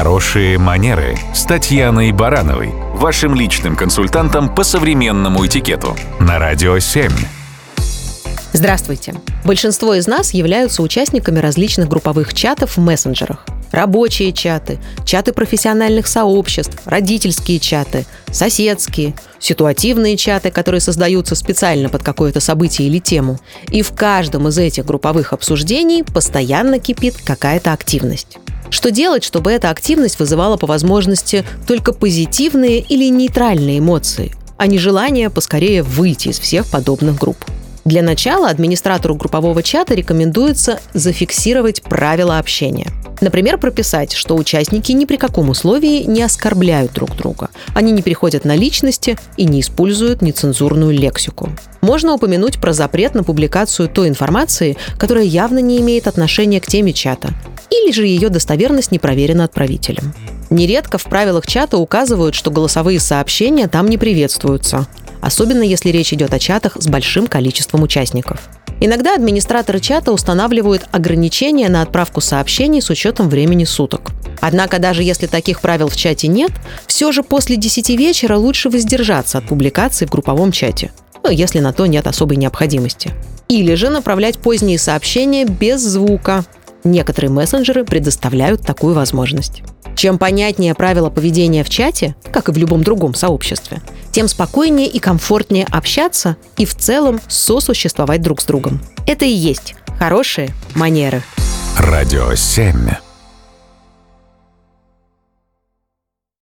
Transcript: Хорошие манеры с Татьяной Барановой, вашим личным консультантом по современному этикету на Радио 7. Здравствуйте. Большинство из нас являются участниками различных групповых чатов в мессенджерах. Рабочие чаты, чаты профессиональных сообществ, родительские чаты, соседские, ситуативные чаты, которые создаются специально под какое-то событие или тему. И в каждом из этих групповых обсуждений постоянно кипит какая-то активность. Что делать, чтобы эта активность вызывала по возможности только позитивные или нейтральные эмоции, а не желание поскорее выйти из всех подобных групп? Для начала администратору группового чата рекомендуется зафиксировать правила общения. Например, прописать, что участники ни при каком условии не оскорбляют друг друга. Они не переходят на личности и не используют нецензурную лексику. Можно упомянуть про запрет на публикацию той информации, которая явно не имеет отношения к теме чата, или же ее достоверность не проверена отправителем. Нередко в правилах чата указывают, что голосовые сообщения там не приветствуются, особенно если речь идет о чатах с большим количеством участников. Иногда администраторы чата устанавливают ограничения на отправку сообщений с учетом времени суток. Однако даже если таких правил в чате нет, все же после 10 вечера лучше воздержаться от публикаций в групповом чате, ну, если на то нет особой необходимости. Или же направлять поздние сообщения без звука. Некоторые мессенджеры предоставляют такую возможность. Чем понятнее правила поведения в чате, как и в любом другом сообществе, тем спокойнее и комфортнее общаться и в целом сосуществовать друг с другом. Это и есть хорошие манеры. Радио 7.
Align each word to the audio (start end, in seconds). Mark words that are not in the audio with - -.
Хорошие 0.00 0.56
манеры 0.56 1.14
с 1.34 1.44
Татьяной 1.44 2.10
Барановой, 2.12 2.70
вашим 2.94 3.34
личным 3.34 3.76
консультантом 3.76 4.48
по 4.54 4.64
современному 4.64 5.44
этикету 5.44 5.94
на 6.18 6.38
Радио 6.38 6.78
7. 6.78 7.10
Здравствуйте. 8.54 9.12
Большинство 9.44 9.92
из 9.92 10.06
нас 10.06 10.32
являются 10.32 10.82
участниками 10.82 11.38
различных 11.38 11.88
групповых 11.88 12.32
чатов 12.32 12.78
в 12.78 12.80
мессенджерах. 12.80 13.44
Рабочие 13.72 14.32
чаты, 14.32 14.78
чаты 15.04 15.34
профессиональных 15.34 16.06
сообществ, 16.06 16.78
родительские 16.86 17.58
чаты, 17.58 18.06
соседские, 18.32 19.14
ситуативные 19.38 20.16
чаты, 20.16 20.50
которые 20.50 20.80
создаются 20.80 21.34
специально 21.34 21.90
под 21.90 22.02
какое-то 22.02 22.40
событие 22.40 22.88
или 22.88 23.00
тему. 23.00 23.38
И 23.68 23.82
в 23.82 23.92
каждом 23.92 24.48
из 24.48 24.56
этих 24.56 24.86
групповых 24.86 25.34
обсуждений 25.34 26.04
постоянно 26.04 26.78
кипит 26.78 27.16
какая-то 27.22 27.74
активность. 27.74 28.38
Что 28.70 28.90
делать, 28.90 29.24
чтобы 29.24 29.50
эта 29.50 29.70
активность 29.70 30.18
вызывала 30.18 30.56
по 30.56 30.66
возможности 30.66 31.44
только 31.66 31.92
позитивные 31.92 32.78
или 32.78 33.10
нейтральные 33.10 33.80
эмоции, 33.80 34.32
а 34.56 34.66
не 34.66 34.78
желание 34.78 35.28
поскорее 35.28 35.82
выйти 35.82 36.28
из 36.28 36.38
всех 36.38 36.66
подобных 36.66 37.18
групп? 37.18 37.44
Для 37.84 38.02
начала 38.02 38.48
администратору 38.48 39.16
группового 39.16 39.62
чата 39.62 39.94
рекомендуется 39.94 40.80
зафиксировать 40.94 41.82
правила 41.82 42.38
общения. 42.38 42.88
Например, 43.20 43.58
прописать, 43.58 44.12
что 44.12 44.36
участники 44.36 44.92
ни 44.92 45.04
при 45.04 45.16
каком 45.16 45.48
условии 45.50 46.04
не 46.04 46.22
оскорбляют 46.22 46.92
друг 46.92 47.16
друга. 47.16 47.50
Они 47.74 47.92
не 47.92 48.02
переходят 48.02 48.44
на 48.44 48.54
личности 48.54 49.18
и 49.36 49.44
не 49.44 49.60
используют 49.60 50.22
нецензурную 50.22 50.92
лексику. 50.92 51.50
Можно 51.80 52.14
упомянуть 52.14 52.60
про 52.60 52.72
запрет 52.72 53.14
на 53.14 53.24
публикацию 53.24 53.88
той 53.88 54.08
информации, 54.08 54.76
которая 54.98 55.24
явно 55.24 55.58
не 55.58 55.80
имеет 55.80 56.06
отношения 56.06 56.60
к 56.60 56.66
теме 56.66 56.92
чата, 56.92 57.34
или 57.70 57.92
же 57.92 58.06
ее 58.06 58.28
достоверность 58.28 58.92
не 58.92 58.98
проверена 58.98 59.44
отправителем. 59.44 60.12
Нередко 60.50 60.98
в 60.98 61.04
правилах 61.04 61.46
чата 61.46 61.78
указывают, 61.78 62.34
что 62.34 62.50
голосовые 62.50 63.00
сообщения 63.00 63.68
там 63.68 63.88
не 63.88 63.98
приветствуются, 63.98 64.86
особенно 65.20 65.62
если 65.62 65.90
речь 65.90 66.12
идет 66.12 66.34
о 66.34 66.38
чатах 66.38 66.76
с 66.80 66.86
большим 66.86 67.26
количеством 67.26 67.82
участников. 67.82 68.48
Иногда 68.80 69.14
администраторы 69.14 69.78
чата 69.78 70.10
устанавливают 70.10 70.86
ограничения 70.90 71.68
на 71.68 71.82
отправку 71.82 72.20
сообщений 72.20 72.80
с 72.80 72.88
учетом 72.88 73.28
времени 73.28 73.64
суток. 73.64 74.10
Однако 74.40 74.78
даже 74.78 75.02
если 75.02 75.26
таких 75.26 75.60
правил 75.60 75.88
в 75.88 75.96
чате 75.96 76.28
нет, 76.28 76.50
все 76.86 77.12
же 77.12 77.22
после 77.22 77.56
10 77.56 77.90
вечера 77.90 78.36
лучше 78.36 78.70
воздержаться 78.70 79.38
от 79.38 79.46
публикаций 79.46 80.06
в 80.06 80.10
групповом 80.10 80.50
чате, 80.50 80.92
ну, 81.22 81.30
если 81.30 81.60
на 81.60 81.74
то 81.74 81.84
нет 81.84 82.06
особой 82.06 82.36
необходимости. 82.36 83.12
Или 83.48 83.74
же 83.74 83.90
направлять 83.90 84.38
поздние 84.38 84.78
сообщения 84.78 85.44
без 85.44 85.82
звука. 85.82 86.44
Некоторые 86.84 87.30
мессенджеры 87.30 87.84
предоставляют 87.84 88.62
такую 88.62 88.94
возможность. 88.94 89.62
Чем 89.96 90.18
понятнее 90.18 90.74
правила 90.74 91.10
поведения 91.10 91.62
в 91.62 91.68
чате, 91.68 92.14
как 92.32 92.48
и 92.48 92.52
в 92.52 92.56
любом 92.56 92.82
другом 92.82 93.14
сообществе, 93.14 93.82
тем 94.12 94.28
спокойнее 94.28 94.88
и 94.88 94.98
комфортнее 94.98 95.66
общаться 95.70 96.36
и 96.56 96.64
в 96.64 96.74
целом 96.74 97.20
сосуществовать 97.28 98.22
друг 98.22 98.40
с 98.40 98.44
другом. 98.44 98.80
Это 99.06 99.24
и 99.24 99.32
есть 99.32 99.74
хорошие 99.98 100.50
манеры. 100.74 101.22
Радио 101.76 102.34
7. 102.34 103.09